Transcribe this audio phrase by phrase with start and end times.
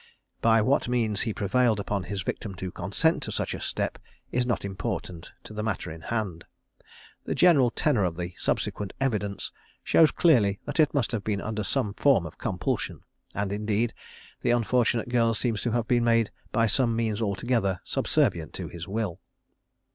[0.41, 3.99] By what means he prevailed upon his victim to consent to such a step
[4.31, 6.43] is not important to the matter in hand.
[7.25, 9.51] The general tenour of the subsequent evidence
[9.83, 13.01] shows clearly that it must have been under some form of compulsion,
[13.35, 13.93] and, indeed,
[14.41, 18.87] the unfortunate girl seems to have been made by some means altogether subservient to his
[18.87, 19.19] will.